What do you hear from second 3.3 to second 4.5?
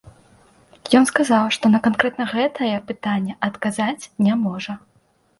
адказаць не